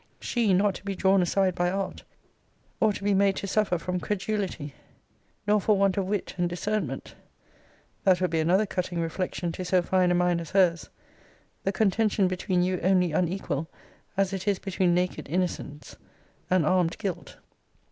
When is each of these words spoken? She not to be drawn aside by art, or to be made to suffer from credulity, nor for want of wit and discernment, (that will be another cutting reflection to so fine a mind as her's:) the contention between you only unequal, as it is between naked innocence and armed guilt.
She 0.19 0.51
not 0.51 0.73
to 0.73 0.83
be 0.83 0.95
drawn 0.95 1.21
aside 1.21 1.53
by 1.53 1.69
art, 1.69 2.01
or 2.79 2.91
to 2.91 3.03
be 3.03 3.13
made 3.13 3.35
to 3.35 3.45
suffer 3.45 3.77
from 3.77 3.99
credulity, 3.99 4.73
nor 5.45 5.61
for 5.61 5.77
want 5.77 5.95
of 5.95 6.07
wit 6.07 6.33
and 6.39 6.49
discernment, 6.49 7.13
(that 8.03 8.19
will 8.19 8.27
be 8.27 8.39
another 8.39 8.65
cutting 8.65 8.99
reflection 8.99 9.51
to 9.51 9.63
so 9.63 9.83
fine 9.83 10.09
a 10.09 10.15
mind 10.15 10.41
as 10.41 10.49
her's:) 10.49 10.89
the 11.65 11.71
contention 11.71 12.27
between 12.27 12.63
you 12.63 12.79
only 12.79 13.11
unequal, 13.11 13.69
as 14.17 14.33
it 14.33 14.47
is 14.47 14.57
between 14.57 14.95
naked 14.95 15.29
innocence 15.29 15.95
and 16.49 16.65
armed 16.65 16.97
guilt. 16.97 17.37